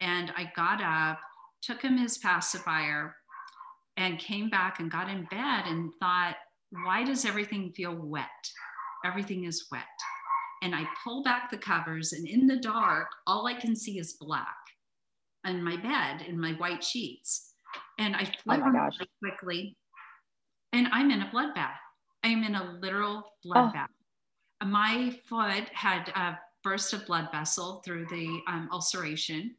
[0.00, 1.20] And I got up,
[1.62, 3.14] took him his pacifier,
[3.96, 6.36] and came back and got in bed and thought,
[6.84, 8.26] why does everything feel wet?
[9.04, 9.84] Everything is wet.
[10.62, 14.14] And I pull back the covers, and in the dark, all I can see is
[14.14, 14.46] black
[15.44, 17.54] on my bed in my white sheets.
[17.98, 19.76] And I flip oh quickly,
[20.72, 21.76] and I'm in a bloodbath.
[22.24, 24.66] I am in a literal blood oh.
[24.66, 29.54] My foot had a burst of blood vessel through the um, ulceration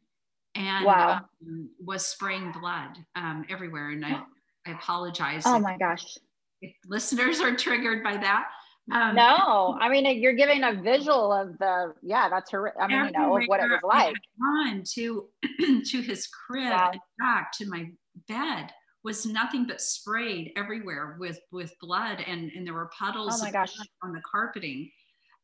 [0.54, 1.20] and wow.
[1.44, 3.90] um, was spraying blood um, everywhere.
[3.90, 4.20] And I,
[4.66, 5.42] I apologize.
[5.44, 6.16] Oh my gosh.
[6.60, 8.44] If listeners are triggered by that.
[8.90, 12.80] Um, no, I mean you're giving a visual of the yeah, that's her.
[12.80, 14.16] I mean, you know what it was like.
[14.44, 15.28] On to
[15.84, 16.90] to his crib wow.
[17.18, 17.90] back to my
[18.26, 18.72] bed,
[19.04, 23.50] was nothing but sprayed everywhere with with blood and and there were puddles oh my
[23.50, 23.74] gosh.
[24.02, 24.90] on the carpeting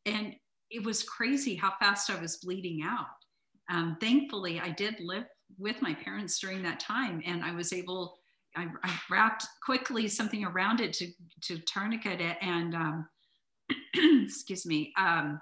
[0.05, 0.35] and
[0.71, 3.07] it was crazy how fast i was bleeding out
[3.69, 5.25] um, thankfully i did live
[5.57, 8.17] with my parents during that time and i was able
[8.55, 11.07] i, I wrapped quickly something around it to
[11.43, 13.07] to tourniquet it and um,
[14.25, 15.41] excuse me um,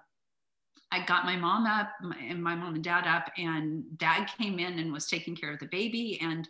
[0.92, 1.90] I got my mom up
[2.22, 5.60] and my mom and dad up, and dad came in and was taking care of
[5.60, 6.18] the baby.
[6.22, 6.48] And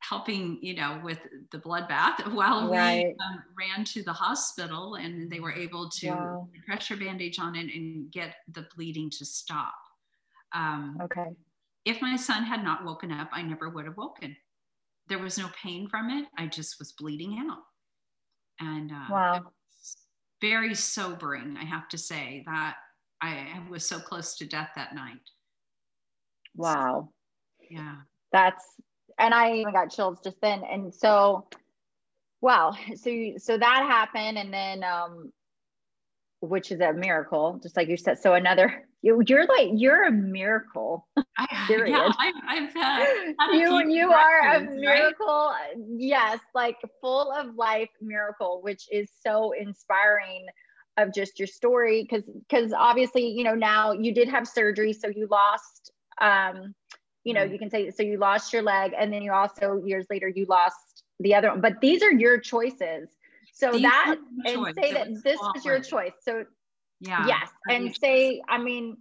[0.00, 1.18] helping you know with
[1.50, 3.06] the bloodbath while right.
[3.06, 6.48] we um, ran to the hospital and they were able to wow.
[6.66, 9.74] pressure bandage on it and get the bleeding to stop
[10.54, 11.30] um, okay
[11.84, 14.36] if my son had not woken up i never would have woken
[15.08, 17.58] there was no pain from it i just was bleeding out
[18.60, 19.42] and uh, wow
[20.40, 22.76] very sobering i have to say that
[23.20, 25.18] i was so close to death that night
[26.58, 27.10] Wow.
[27.70, 27.96] Yeah.
[28.32, 28.64] That's
[29.18, 30.62] and I even got chills just then.
[30.64, 31.46] And so
[32.40, 32.74] wow.
[32.96, 35.32] So you, so that happened and then um
[36.40, 38.18] which is a miracle, just like you said.
[38.18, 41.06] So another you, you're like you're a miracle.
[41.36, 41.90] I, Period.
[41.90, 45.52] Yeah, I, I've you you are a miracle.
[45.52, 45.74] Right?
[45.96, 50.46] Yes, like full of life miracle, which is so inspiring
[50.98, 55.08] of just your story because because obviously you know now you did have surgery so
[55.08, 56.74] you lost um
[57.24, 57.52] you know mm.
[57.52, 60.46] you can say so you lost your leg and then you also years later you
[60.48, 61.60] lost the other one.
[61.60, 63.08] But these are your choices.
[63.52, 66.12] So these that and say that this was your choice.
[66.20, 66.44] So
[67.00, 67.26] yeah.
[67.26, 67.48] yes.
[67.68, 68.96] And say i mean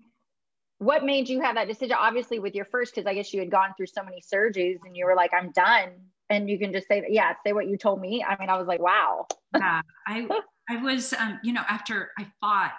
[0.79, 1.95] what made you have that decision?
[1.99, 4.95] Obviously with your first because i guess you had gone through so many surgeries and
[4.95, 5.89] you were like i'm done.
[6.29, 8.23] And you can just say that yeah say what you told me.
[8.23, 9.27] I mean i was like wow.
[9.55, 9.81] Yeah.
[10.07, 10.27] I
[10.69, 12.73] I was, um, you know, after I fought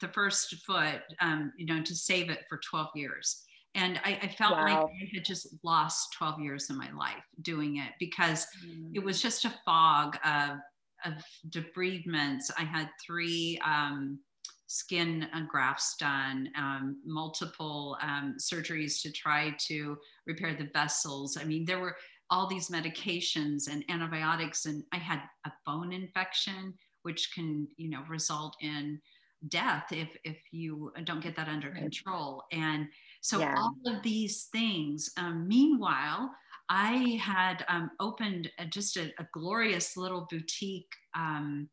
[0.00, 3.44] the first foot, um, you know, to save it for 12 years.
[3.74, 4.64] And I, I felt wow.
[4.64, 8.90] like I had just lost 12 years of my life doing it because mm.
[8.94, 10.58] it was just a fog of,
[11.06, 11.14] of
[11.48, 12.50] debridements.
[12.58, 14.18] I had three um,
[14.66, 21.38] skin grafts done, um, multiple um, surgeries to try to repair the vessels.
[21.40, 21.96] I mean, there were
[22.28, 28.02] all these medications and antibiotics, and I had a bone infection which can you know
[28.08, 29.00] result in
[29.48, 32.86] death if if you don't get that under control and
[33.22, 33.54] so yeah.
[33.56, 36.30] all of these things um, meanwhile
[36.68, 41.68] i had um, opened a, just a, a, glorious little boutique um,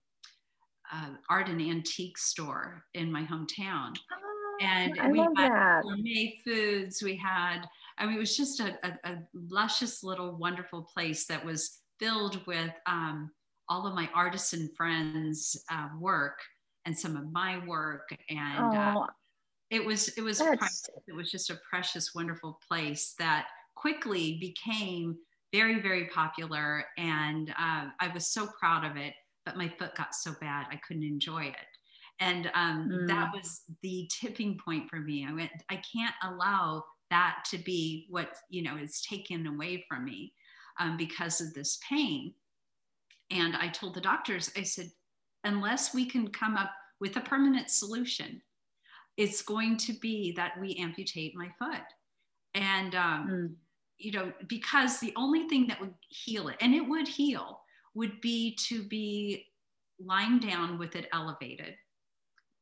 [0.93, 7.15] uh, art and antique store in my hometown oh, and we had gourmet foods we
[7.15, 7.61] had
[7.97, 12.45] i mean it was just a, a, a luscious little wonderful place that was filled
[12.47, 13.29] with um,
[13.69, 16.39] all of my artisan friends' uh, work
[16.85, 19.05] and some of my work, and uh,
[19.69, 25.17] it was it was it was just a precious, wonderful place that quickly became
[25.51, 29.13] very very popular, and uh, I was so proud of it.
[29.45, 31.55] But my foot got so bad I couldn't enjoy it,
[32.19, 33.07] and um, mm.
[33.07, 35.25] that was the tipping point for me.
[35.27, 40.05] I went, I can't allow that to be what you know is taken away from
[40.05, 40.33] me
[40.79, 42.33] um, because of this pain
[43.31, 44.91] and I told the doctors, I said,
[45.43, 48.41] unless we can come up with a permanent solution,
[49.19, 51.83] it's going to be that we amputate my foot.
[52.55, 53.53] And, um, mm.
[53.97, 57.59] you know, because the only thing that would heal it, and it would heal,
[57.95, 59.45] would be to be
[60.03, 61.75] lying down with it elevated.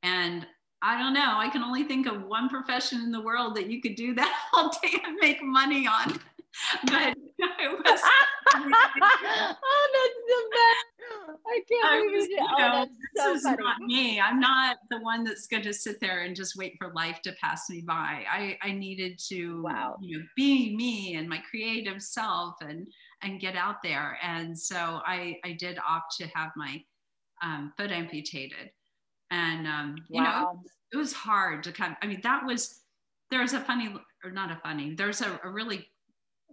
[0.02, 0.48] And
[0.82, 3.80] I don't know, I can only think of one profession in the world that you
[3.80, 6.10] could do that all day and make money on.
[6.86, 8.02] but it was.
[8.56, 10.97] oh, that's the best.
[11.28, 12.38] I can't believe you.
[12.42, 12.86] Oh, know,
[13.16, 13.58] this so is funny.
[13.60, 14.20] not me.
[14.20, 17.34] I'm not the one that's going to sit there and just wait for life to
[17.42, 18.24] pass me by.
[18.30, 19.98] I, I needed to, wow.
[20.02, 22.88] you know, be me and my creative self and
[23.24, 24.18] and get out there.
[24.22, 26.82] And so I I did opt to have my
[27.44, 28.72] um, foot amputated,
[29.32, 30.24] and um, you wow.
[30.24, 31.96] know, it was, it was hard to come.
[32.02, 32.82] I mean, that was
[33.32, 34.96] there was a funny or not a funny.
[34.96, 35.90] There's a, a really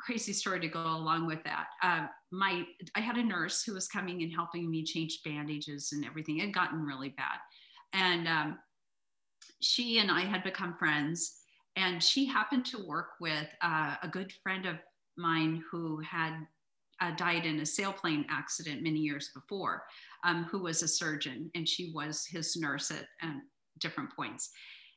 [0.04, 1.66] crazy story to go along with that.
[1.82, 2.64] Uh, my
[2.94, 6.38] I had a nurse who was coming and helping me change bandages and everything.
[6.38, 7.38] It had gotten really bad,
[7.92, 8.58] and um,
[9.60, 11.40] she and I had become friends.
[11.76, 14.76] And she happened to work with uh, a good friend of
[15.16, 16.34] mine who had
[17.00, 19.82] uh, died in a sailplane accident many years before,
[20.22, 23.42] um, who was a surgeon, and she was his nurse at um,
[23.80, 24.50] different points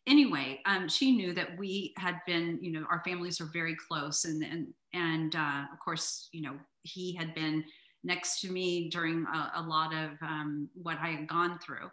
[0.08, 4.26] anyway, um, she knew that we had been, you know, our families are very close,
[4.26, 7.63] and and and uh, of course, you know, he had been
[8.04, 11.91] next to me during a, a lot of um, what I had gone through,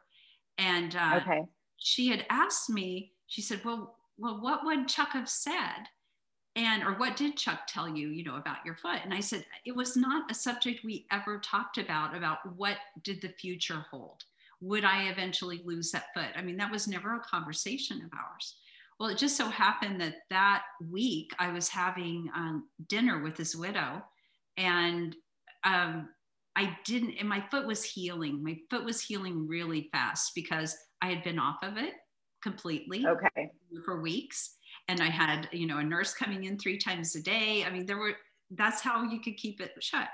[0.59, 1.42] and uh, okay.
[1.77, 3.12] she had asked me.
[3.27, 5.88] She said, "Well, well, what would Chuck have said?"
[6.57, 9.00] And or what did Chuck tell you, you know, about your foot?
[9.03, 12.16] And I said it was not a subject we ever talked about.
[12.16, 14.22] About what did the future hold?
[14.61, 16.29] Would I eventually lose that foot?
[16.37, 18.57] I mean, that was never a conversation of ours.
[18.99, 23.55] Well, it just so happened that that week I was having um, dinner with this
[23.57, 24.03] widow,
[24.57, 25.17] and
[25.64, 26.09] um,
[26.57, 28.43] I didn't, and my foot was healing.
[28.43, 31.95] My foot was healing really fast because I had been off of it
[32.43, 33.51] completely okay.
[33.85, 34.57] for weeks.
[34.88, 37.64] And I had, you know, a nurse coming in three times a day.
[37.64, 38.17] I mean, there were,
[38.51, 40.09] that's how you could keep it shut.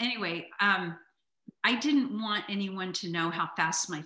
[0.00, 0.96] Anyway, um,
[1.68, 4.02] I didn't want anyone to know how fast my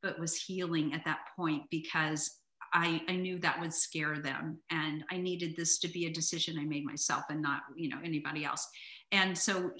[0.00, 2.38] foot was healing at that point because
[2.72, 6.56] I, I knew that would scare them and I needed this to be a decision
[6.56, 8.68] I made myself and not you know anybody else.
[9.10, 9.72] And so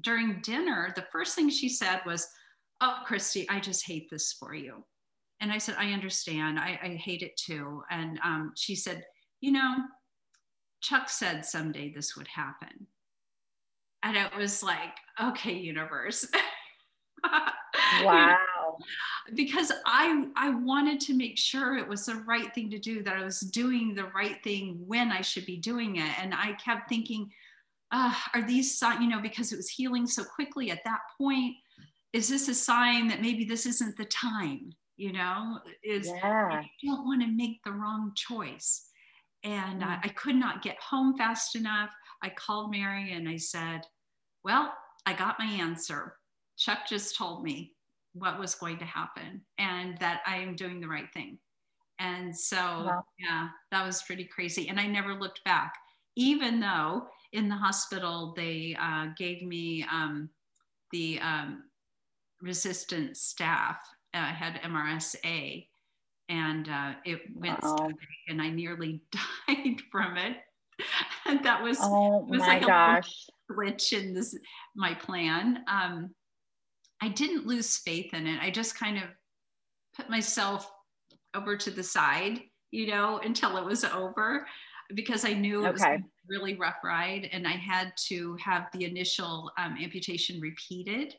[0.00, 2.26] during dinner, the first thing she said was,
[2.80, 4.86] "Oh, Christy, I just hate this for you."
[5.42, 6.58] And I said, "I understand.
[6.58, 9.04] I, I hate it too." And um, she said,
[9.42, 9.76] "You know,
[10.80, 12.86] Chuck said someday this would happen.
[14.02, 16.26] And it was like, okay, universe.
[18.02, 18.36] wow.
[19.34, 23.16] because I I wanted to make sure it was the right thing to do, that
[23.16, 26.10] I was doing the right thing when I should be doing it.
[26.20, 27.30] And I kept thinking,
[27.90, 31.54] uh, are these you know, because it was healing so quickly at that point,
[32.12, 34.70] is this a sign that maybe this isn't the time?
[34.96, 36.62] You know, is yeah.
[36.82, 38.88] you don't want to make the wrong choice.
[39.44, 39.86] And mm.
[39.86, 41.90] I, I could not get home fast enough.
[42.22, 43.82] I called Mary and I said,
[44.44, 44.72] Well,
[45.06, 46.14] I got my answer.
[46.56, 47.74] Chuck just told me
[48.12, 51.38] what was going to happen and that I am doing the right thing.
[52.00, 53.04] And so, wow.
[53.18, 54.68] yeah, that was pretty crazy.
[54.68, 55.74] And I never looked back,
[56.16, 60.28] even though in the hospital they uh, gave me um,
[60.92, 61.64] the um,
[62.40, 63.76] resistant staph.
[64.14, 65.66] Uh, I had MRSA
[66.28, 67.90] and uh, it went wow.
[68.28, 69.00] and I nearly
[69.48, 70.36] died from it.
[71.28, 73.26] And that was, oh was my like gosh.
[73.50, 74.36] glitch in this
[74.74, 75.64] my plan.
[75.68, 76.10] Um,
[77.00, 78.40] I didn't lose faith in it.
[78.42, 79.04] I just kind of
[79.96, 80.70] put myself
[81.34, 84.46] over to the side, you know, until it was over
[84.94, 85.72] because I knew it okay.
[85.72, 91.14] was a really rough ride and I had to have the initial um, amputation repeated.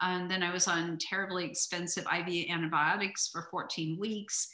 [0.00, 4.48] And then I was on terribly expensive IV antibiotics for 14 weeks,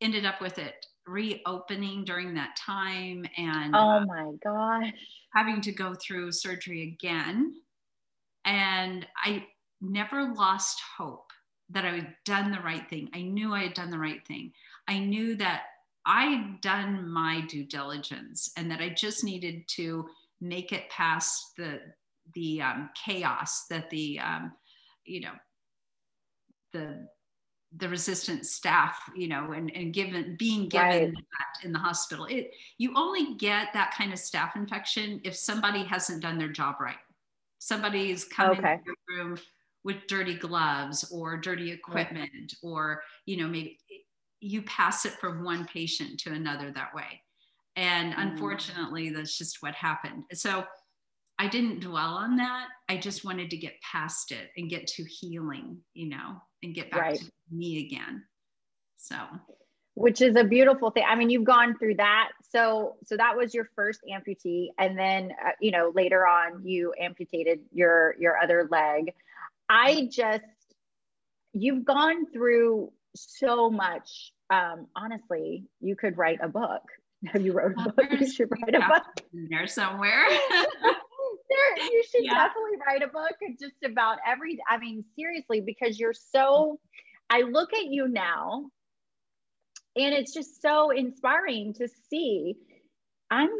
[0.00, 4.92] ended up with it reopening during that time and oh my gosh
[5.34, 7.54] having to go through surgery again
[8.44, 9.44] and i
[9.80, 11.32] never lost hope
[11.70, 13.08] that I had done the right thing.
[13.14, 14.52] I knew I had done the right thing.
[14.88, 15.62] I knew that
[16.04, 20.08] I'd done my due diligence and that I just needed to
[20.40, 21.80] make it past the
[22.34, 24.52] the um, chaos that the um,
[25.04, 25.32] you know
[26.72, 27.06] the
[27.76, 31.14] the resistant staph you know and, and given being given right.
[31.14, 32.24] that in the hospital.
[32.26, 36.76] It you only get that kind of staph infection if somebody hasn't done their job
[36.80, 36.96] right.
[37.58, 38.72] Somebody's come okay.
[38.74, 39.38] into your room
[39.84, 43.78] with dirty gloves or dirty equipment or you know maybe
[44.40, 47.22] you pass it from one patient to another that way.
[47.76, 48.18] And mm.
[48.18, 50.24] unfortunately that's just what happened.
[50.32, 50.64] So
[51.38, 52.66] i didn't dwell on that.
[52.88, 56.90] I just wanted to get past it and get to healing you know and get
[56.90, 57.18] back right.
[57.18, 58.24] to me again
[58.96, 59.16] so
[59.94, 63.54] which is a beautiful thing i mean you've gone through that so so that was
[63.54, 68.68] your first amputee and then uh, you know later on you amputated your your other
[68.70, 69.12] leg
[69.70, 70.42] I just,
[71.52, 74.32] you've gone through so much.
[74.52, 76.82] Um, honestly, you could write a book.
[77.26, 78.06] Have you wrote a book?
[78.20, 79.04] You should write a book.
[79.32, 80.26] there somewhere.
[81.76, 82.34] there, you should yeah.
[82.34, 84.58] definitely write a book just about every.
[84.68, 86.78] I mean, seriously, because you're so.
[87.28, 88.70] I look at you now,
[89.96, 92.56] and it's just so inspiring to see.
[93.30, 93.50] I'm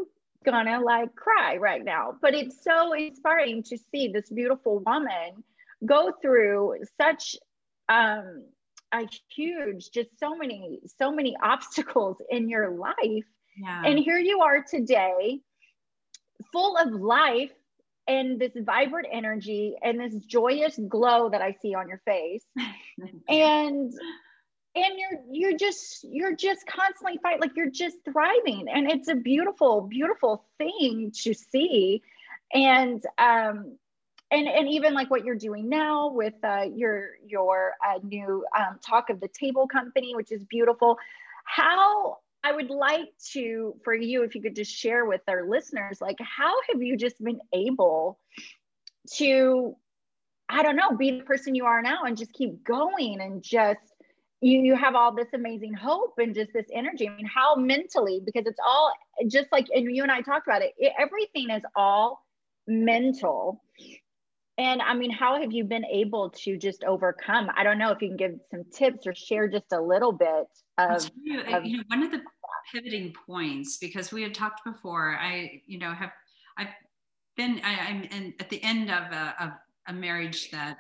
[0.45, 5.45] gonna like cry right now, but it's so inspiring to see this beautiful woman
[5.87, 7.37] go through such
[7.89, 8.45] um,
[8.93, 13.25] a huge, just so many, so many obstacles in your life.
[13.57, 13.83] Yeah.
[13.85, 15.41] And here you are today,
[16.53, 17.51] full of life
[18.07, 22.45] and this vibrant energy and this joyous glow that I see on your face.
[23.29, 23.93] and
[24.75, 28.67] and you're you're just you're just constantly fight like you're just thriving.
[28.69, 32.03] And it's a beautiful beautiful thing to see.
[32.53, 33.77] And um
[34.31, 38.79] and and even like what you're doing now with uh, your your uh, new um,
[38.85, 40.97] talk of the table company which is beautiful.
[41.45, 46.01] How i would like to for you if you could just share with our listeners
[46.01, 48.19] like how have you just been able
[49.13, 49.77] to
[50.49, 53.81] i don't know be the person you are now and just keep going and just
[54.41, 57.09] you you have all this amazing hope and just this energy.
[57.09, 58.93] I mean how mentally because it's all
[59.27, 62.25] just like and you and i talked about it, it everything is all
[62.67, 63.63] mental
[64.61, 67.49] and I mean, how have you been able to just overcome?
[67.57, 70.49] I don't know if you can give some tips or share just a little bit
[70.77, 72.21] of, you, of you know, one of the
[72.71, 75.17] pivoting points because we had talked before.
[75.19, 76.11] I, you know, have
[76.59, 76.69] I've
[77.39, 79.51] been I, am in, at the end of a, of
[79.89, 80.77] a marriage that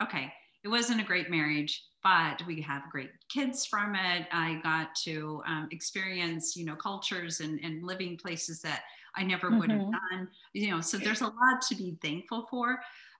[0.00, 4.28] okay, it wasn't a great marriage, but we have great kids from it.
[4.30, 8.84] I got to um, experience, you know, cultures and, and living places that
[9.16, 10.16] I never would have mm-hmm.
[10.16, 10.28] done.
[10.52, 12.78] You know, so there's a lot to be thankful for.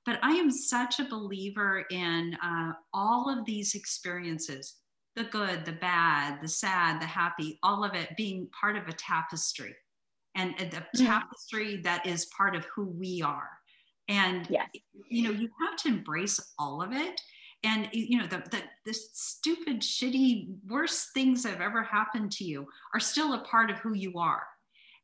[0.08, 4.76] But I am such a believer in uh, all of these experiences
[5.16, 8.92] the good, the bad, the sad, the happy, all of it being part of a
[8.94, 9.76] tapestry
[10.34, 11.04] and the mm-hmm.
[11.04, 13.50] tapestry that is part of who we are.
[14.08, 14.68] And, yes.
[15.10, 17.20] you know, you have to embrace all of it.
[17.62, 22.44] And, you know, the, the, the stupid, shitty, worst things that have ever happened to
[22.44, 24.44] you are still a part of who you are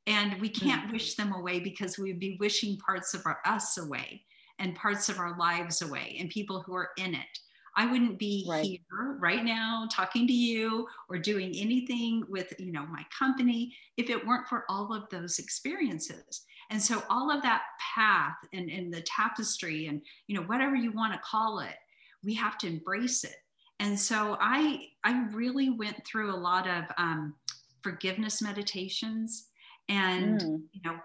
[0.07, 0.93] And we can't mm.
[0.93, 4.25] wish them away because we'd be wishing parts of our us away
[4.59, 7.39] and parts of our lives away and people who are in it.
[7.77, 8.65] I wouldn't be right.
[8.65, 14.11] here right now talking to you or doing anything with, you know, my company if
[14.11, 16.45] it weren't for all of those experiences.
[16.71, 17.63] And so all of that
[17.95, 21.75] path and, and the tapestry and, you know, whatever you want to call it,
[22.23, 23.37] we have to embrace it.
[23.81, 27.35] And so I, I really went through a lot of um,
[27.83, 29.49] forgiveness meditations
[29.89, 30.63] and, mm.
[30.73, 30.97] you know,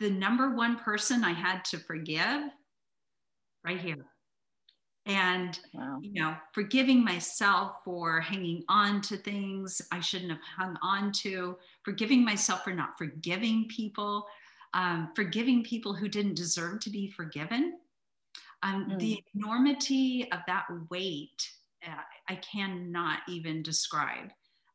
[0.00, 2.42] the number one person I had to forgive
[3.64, 4.06] right here
[5.06, 5.98] and wow.
[6.02, 11.56] you know forgiving myself for hanging on to things i shouldn't have hung on to
[11.84, 14.26] forgiving myself for not forgiving people
[14.72, 17.78] um, forgiving people who didn't deserve to be forgiven
[18.62, 18.98] um, mm.
[18.98, 21.48] the enormity of that weight
[21.86, 24.30] uh, i cannot even describe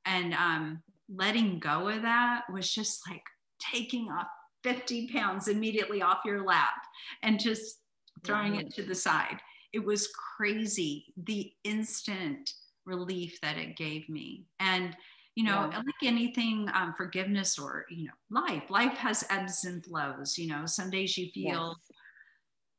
[0.05, 3.23] and um, letting go of that was just like
[3.59, 4.28] taking off
[4.66, 6.74] 50 pounds immediately off your lap
[7.22, 7.82] and just
[8.24, 9.38] throwing it to the side
[9.74, 12.53] it was crazy the instant
[12.86, 14.97] relief that it gave me and
[15.36, 15.78] you know yeah.
[15.78, 20.66] like anything um, forgiveness or you know life life has ebbs and flows you know
[20.66, 21.94] some days you feel yes.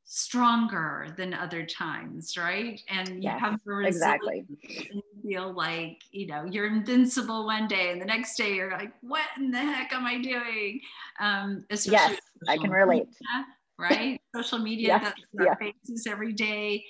[0.08, 4.44] Stronger than other times right and you yes, have exactly
[4.90, 8.92] and feel like you know you're invincible one day and the next day you're like
[9.00, 10.80] what in the heck am i doing
[11.18, 13.46] um yes i can relate media
[13.78, 14.20] right?
[14.34, 14.98] Social media yeah.
[14.98, 15.54] that's our yeah.
[15.54, 16.84] faces every day.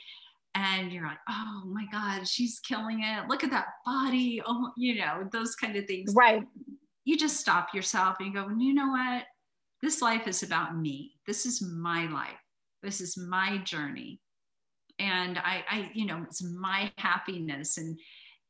[0.54, 3.28] And you're like, oh my God, she's killing it.
[3.28, 4.42] Look at that body.
[4.46, 6.14] Oh, you know, those kind of things.
[6.14, 6.42] Right.
[7.04, 9.24] You just stop yourself and you go, you know what?
[9.82, 11.12] This life is about me.
[11.26, 12.40] This is my life.
[12.82, 14.20] This is my journey.
[14.98, 17.78] And I, I you know, it's my happiness.
[17.78, 17.98] And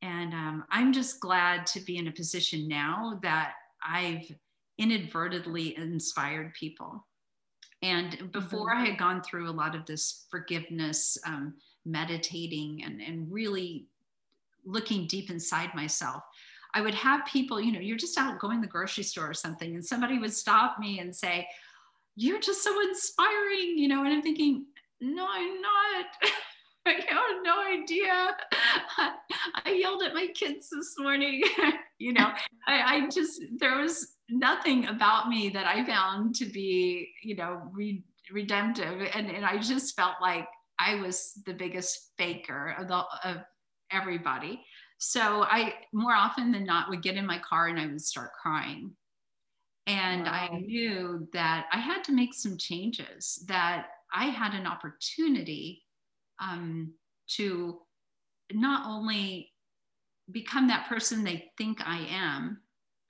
[0.01, 3.53] and um, I'm just glad to be in a position now that
[3.83, 4.31] I've
[4.77, 7.03] inadvertently inspired people
[7.81, 8.81] and before mm-hmm.
[8.81, 11.55] I had gone through a lot of this forgiveness, um,
[11.85, 13.85] meditating, and, and really
[14.65, 16.23] looking deep inside myself,
[16.73, 19.75] I would have people, you know, you're just out going the grocery store or something,
[19.75, 21.47] and somebody would stop me and say,
[22.19, 24.65] You're just so inspiring, you know, and I'm thinking,
[24.99, 26.05] No, I'm not.
[26.87, 28.35] I have no idea.
[29.65, 31.43] I yelled at my kids this morning.
[31.99, 32.31] you know,
[32.67, 37.61] I, I, just, there was nothing about me that I found to be, you know,
[37.73, 39.01] re- redemptive.
[39.13, 40.47] And, and I just felt like
[40.79, 43.37] I was the biggest faker of, the, of
[43.91, 44.63] everybody.
[44.97, 48.31] So I, more often than not, would get in my car and I would start
[48.41, 48.95] crying.
[49.87, 50.31] And wow.
[50.51, 55.83] I knew that I had to make some changes, that I had an opportunity
[56.41, 56.93] um,
[57.35, 57.79] to
[58.51, 59.51] not only
[60.31, 62.59] become that person they think I am,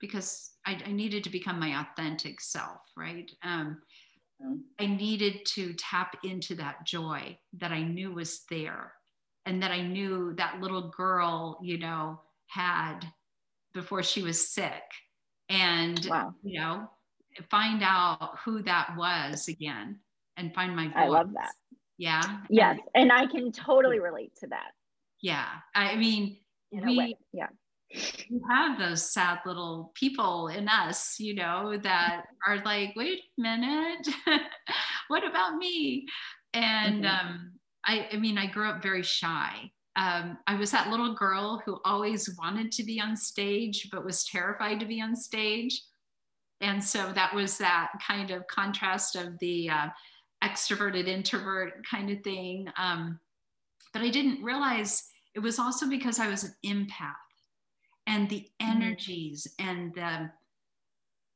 [0.00, 3.30] because I, I needed to become my authentic self, right?
[3.42, 3.78] Um,
[4.40, 4.54] mm-hmm.
[4.78, 8.92] I needed to tap into that joy that I knew was there
[9.46, 13.00] and that I knew that little girl, you know, had
[13.74, 14.82] before she was sick.
[15.48, 16.34] And, wow.
[16.42, 16.90] you know,
[17.50, 20.00] find out who that was again
[20.36, 20.94] and find my voice.
[20.96, 21.52] I love that.
[21.96, 22.22] Yeah.
[22.48, 22.78] Yes.
[22.94, 24.72] And I can totally relate to that.
[25.20, 25.46] Yeah.
[25.74, 26.38] I mean,
[26.70, 27.48] we, yeah.
[28.30, 33.40] We have those sad little people in us, you know, that are like, wait a
[33.40, 34.08] minute,
[35.08, 36.06] what about me?
[36.52, 37.28] And mm-hmm.
[37.28, 37.52] um,
[37.84, 39.72] I, I mean, I grew up very shy.
[39.98, 44.24] Um, I was that little girl who always wanted to be on stage, but was
[44.24, 45.82] terrified to be on stage.
[46.60, 49.88] And so that was that kind of contrast of the uh,
[50.42, 52.68] extroverted introvert kind of thing.
[52.78, 53.18] Um,
[53.92, 57.14] but I didn't realize it was also because I was an empath
[58.06, 58.70] and the mm-hmm.
[58.70, 59.68] energies mm-hmm.
[59.68, 60.30] and the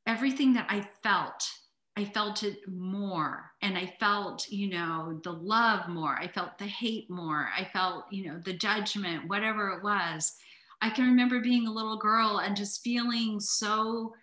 [0.07, 1.49] everything that I felt.
[1.95, 6.17] I felt it more and I felt, you know, the love more.
[6.19, 7.49] I felt the hate more.
[7.55, 10.33] I felt, you know, the judgment, whatever it was.
[10.81, 14.13] I can remember being a little girl and just feeling so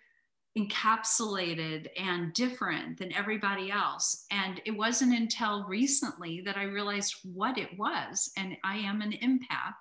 [0.57, 4.25] encapsulated and different than everybody else.
[4.31, 8.29] And it wasn't until recently that I realized what it was.
[8.37, 9.75] And I am an empath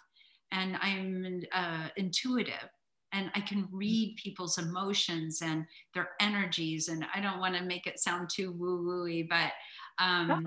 [0.53, 2.68] and I'm uh, intuitive
[3.13, 6.89] and I can read people's emotions and their energies.
[6.89, 9.53] And I don't want to make it sound too woo wooey, but
[9.99, 10.47] um,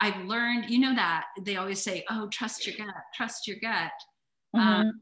[0.00, 3.92] I've learned, you know, that they always say, oh, trust your gut, trust your gut.
[4.56, 4.68] Mm-hmm.
[4.68, 5.00] Um,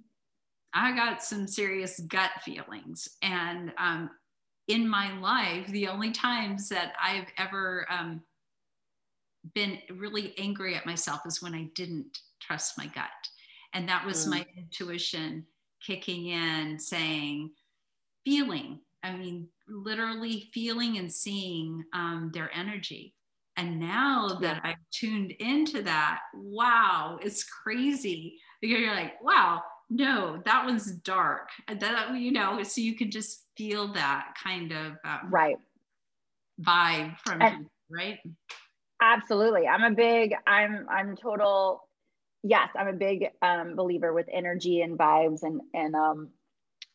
[0.74, 3.08] I got some serious gut feelings.
[3.22, 4.10] And um,
[4.68, 8.22] in my life, the only times that I've ever um,
[9.54, 13.08] been really angry at myself is when I didn't trust my gut.
[13.72, 14.30] And that was mm.
[14.30, 15.46] my intuition
[15.84, 17.50] kicking in, saying,
[18.24, 23.14] feeling, I mean, literally feeling and seeing um, their energy.
[23.56, 28.38] And now that I've tuned into that, wow, it's crazy.
[28.62, 31.48] You're like, wow, no, that one's dark.
[31.68, 35.56] And that, you know, so you can just feel that kind of um, right
[36.60, 38.18] vibe from and, him, right?
[39.02, 39.66] Absolutely.
[39.66, 41.82] I'm a big, I'm, I'm total,
[42.42, 46.28] yes, I'm a big um, believer with energy and vibes and, and, um,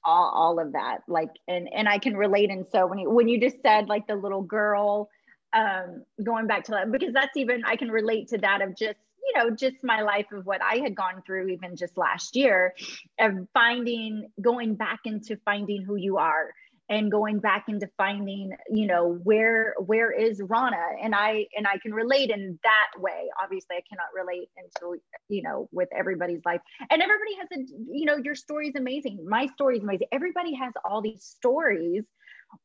[0.04, 1.00] all, all of that.
[1.08, 2.52] Like and and i can relate.
[2.52, 5.10] And so when you when you just said like the little girl
[5.56, 8.98] um going back to that because that's even i can relate to that of just
[9.24, 12.74] you know just my life of what i had gone through even just last year
[13.20, 16.52] of finding going back into finding who you are
[16.90, 20.78] and going back into finding you know where where is rana?
[21.02, 23.30] And i and i can relate in that way.
[23.42, 24.96] Obviously i cannot relate until
[25.30, 26.62] you know with everybody's life.
[26.90, 29.26] And everybody has a you know your story is amazing.
[29.28, 30.08] My story is amazing.
[30.12, 32.04] Everybody has all these stories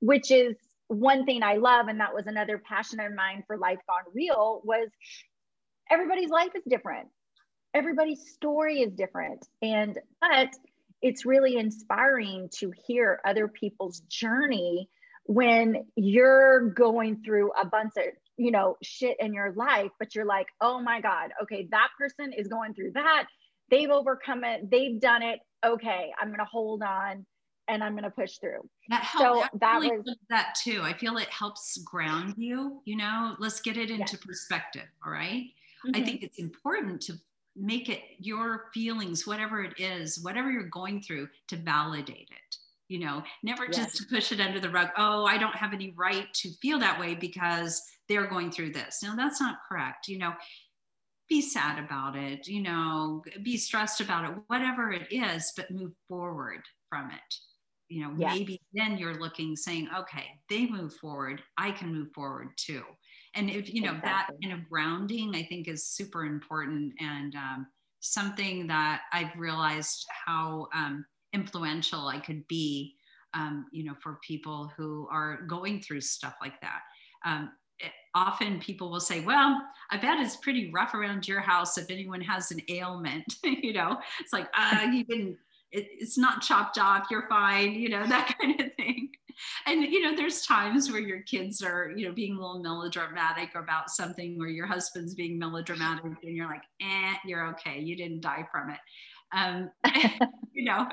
[0.00, 0.56] which is
[0.88, 4.60] one thing i love and that was another passion of mine for life gone real
[4.64, 4.88] was
[5.90, 7.08] everybody's life is different.
[7.74, 9.46] Everybody's story is different.
[9.60, 10.48] And but
[11.02, 14.88] it's really inspiring to hear other people's journey
[15.24, 18.04] when you're going through a bunch of
[18.36, 22.32] you know shit in your life but you're like oh my god okay that person
[22.32, 23.26] is going through that.
[23.70, 24.68] They've overcome it.
[24.68, 25.40] They've done it.
[25.64, 27.26] Okay i'm going to hold on
[27.68, 28.68] and i'm going to push through.
[28.88, 29.46] That helps.
[29.50, 30.80] So that, really was that too.
[30.82, 33.36] I feel it helps ground you you know?
[33.38, 34.24] Let's get it into yes.
[34.24, 35.44] perspective all right?
[35.86, 36.00] mm-hmm.
[36.00, 37.14] i think it's important to
[37.56, 42.56] make it your feelings, whatever it is, whatever you're going through, to validate it.
[42.88, 43.76] You know, never yes.
[43.76, 44.88] just to push it under the rug.
[44.96, 49.00] Oh, I don't have any right to feel that way because they're going through this.
[49.02, 50.08] No, that's not correct.
[50.08, 50.32] You know,
[51.28, 55.92] be sad about it, you know, be stressed about it, whatever it is, but move
[56.08, 57.34] forward from it.
[57.88, 58.36] You know, yes.
[58.36, 62.82] maybe then you're looking, saying, okay, they move forward, I can move forward too
[63.34, 64.36] and if you know exactly.
[64.36, 67.66] that kind of grounding i think is super important and um,
[68.00, 72.94] something that i've realized how um, influential i could be
[73.34, 76.80] um, you know for people who are going through stuff like that.
[77.24, 81.78] Um, it, often people will say well i bet it's pretty rough around your house
[81.78, 83.98] if anyone has an ailment you know?
[84.20, 85.36] It's like uh, you didn't
[85.72, 89.10] it, it's not chopped off you're fine you know that kind of thing
[89.66, 93.50] and you know there's times where your kids are you know being a little melodramatic
[93.54, 97.80] about something or your husband's being melodramatic and you're like eh you're okay.
[97.80, 98.78] You didn't die from it.
[99.32, 99.70] Um
[100.52, 100.86] you know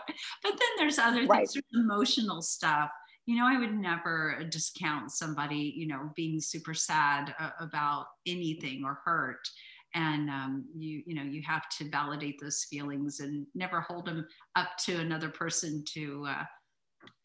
[0.43, 1.49] but then there's other things right.
[1.53, 2.89] there's emotional stuff.
[3.25, 8.83] You know i would never discount somebody you know being super sad uh, about anything
[8.85, 9.47] or hurt.
[9.95, 14.27] And um, you you know you have to validate those feelings and never hold them
[14.55, 16.43] up to another person to uh,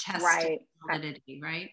[0.03, 0.61] test right.
[0.87, 1.71] validity, right?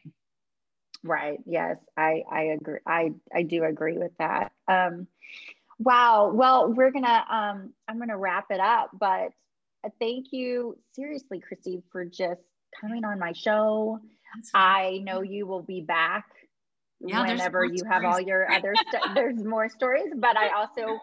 [1.03, 1.39] Right.
[1.45, 2.79] Yes, I I agree.
[2.85, 4.51] I I do agree with that.
[4.67, 5.07] Um,
[5.77, 6.31] wow.
[6.33, 9.31] Well, we're gonna um, I'm gonna wrap it up, but
[9.99, 12.41] thank you seriously, Christy, for just
[12.79, 13.99] coming on my show.
[14.53, 16.25] I know you will be back
[16.99, 20.99] yeah, whenever you have all your other st- there's more stories, but I also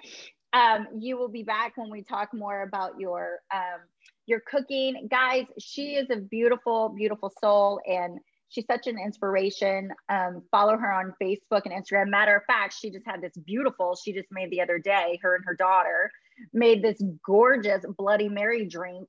[0.53, 3.81] um, you will be back when we talk more about your um,
[4.27, 5.09] your cooking.
[5.11, 8.19] Guys, she is a beautiful, beautiful soul and
[8.49, 9.91] she's such an inspiration.
[10.09, 12.09] Um, follow her on Facebook and Instagram.
[12.09, 15.37] Matter of fact, she just had this beautiful, she just made the other day, her
[15.37, 16.11] and her daughter
[16.53, 19.09] made this gorgeous Bloody Mary drink.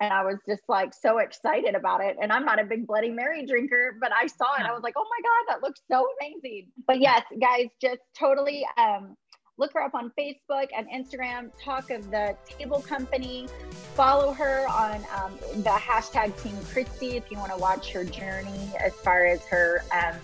[0.00, 2.16] And I was just like so excited about it.
[2.20, 4.66] And I'm not a big Bloody Mary drinker, but I saw it.
[4.66, 6.68] I was like, oh my God, that looks so amazing.
[6.88, 9.16] But yes, guys, just totally um,
[9.58, 13.48] Look her up on Facebook and Instagram, Talk of the Table Company.
[13.94, 18.70] Follow her on um, the hashtag Team Christy if you want to watch her journey
[18.80, 20.14] as far as her um,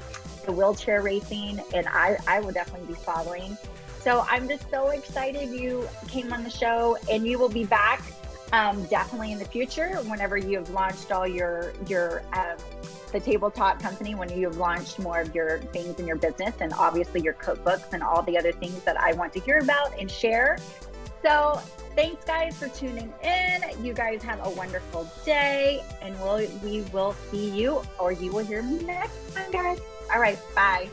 [0.46, 1.60] the wheelchair racing.
[1.74, 3.58] And I, I will definitely be following.
[4.00, 8.02] So I'm just so excited you came on the show and you will be back
[8.52, 12.56] um, definitely in the future whenever you have launched all your your um,
[13.12, 16.72] the tabletop company when you have launched more of your things in your business and
[16.74, 20.10] obviously your cookbooks and all the other things that i want to hear about and
[20.10, 20.58] share.
[21.22, 21.60] So
[21.96, 23.84] thanks guys for tuning in.
[23.84, 28.44] You guys have a wonderful day and we'll we will see you or you will
[28.44, 29.80] hear me next time guys.
[30.12, 30.88] All right bye.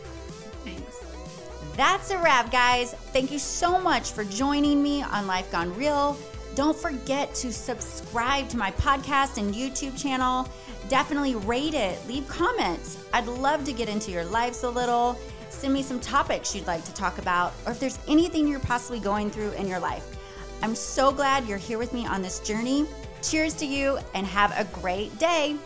[0.63, 1.03] Thanks.
[1.77, 2.93] That's a wrap guys.
[2.93, 6.17] Thank you so much for joining me on life gone real
[6.55, 10.47] don't forget to subscribe to my podcast and YouTube channel.
[10.87, 13.05] Definitely rate it, leave comments.
[13.13, 15.19] I'd love to get into your lives a little.
[15.49, 18.99] Send me some topics you'd like to talk about, or if there's anything you're possibly
[18.99, 20.17] going through in your life.
[20.61, 22.85] I'm so glad you're here with me on this journey.
[23.21, 25.57] Cheers to you and have a great day.